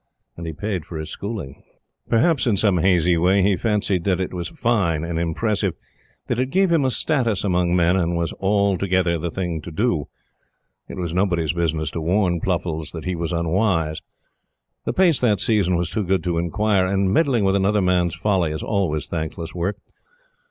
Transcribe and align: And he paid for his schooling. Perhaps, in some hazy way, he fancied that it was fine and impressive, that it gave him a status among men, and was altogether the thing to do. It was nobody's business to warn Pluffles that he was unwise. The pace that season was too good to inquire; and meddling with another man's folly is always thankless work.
And 0.35 0.47
he 0.47 0.53
paid 0.53 0.83
for 0.83 0.97
his 0.97 1.11
schooling. 1.11 1.61
Perhaps, 2.09 2.47
in 2.47 2.57
some 2.57 2.79
hazy 2.79 3.17
way, 3.17 3.43
he 3.43 3.55
fancied 3.55 4.03
that 4.05 4.19
it 4.19 4.33
was 4.33 4.47
fine 4.49 5.03
and 5.03 5.19
impressive, 5.19 5.75
that 6.25 6.39
it 6.39 6.49
gave 6.49 6.71
him 6.71 6.83
a 6.83 6.89
status 6.89 7.43
among 7.43 7.75
men, 7.75 7.95
and 7.95 8.15
was 8.17 8.33
altogether 8.41 9.19
the 9.19 9.29
thing 9.29 9.61
to 9.61 9.69
do. 9.69 10.07
It 10.89 10.97
was 10.97 11.13
nobody's 11.13 11.53
business 11.53 11.91
to 11.91 12.01
warn 12.01 12.41
Pluffles 12.41 12.91
that 12.93 13.05
he 13.05 13.15
was 13.15 13.31
unwise. 13.31 14.01
The 14.85 14.93
pace 14.93 15.19
that 15.19 15.39
season 15.39 15.75
was 15.75 15.91
too 15.91 16.03
good 16.03 16.23
to 16.23 16.39
inquire; 16.39 16.87
and 16.87 17.13
meddling 17.13 17.43
with 17.43 17.55
another 17.55 17.79
man's 17.83 18.15
folly 18.15 18.51
is 18.51 18.63
always 18.63 19.05
thankless 19.05 19.53
work. 19.53 19.77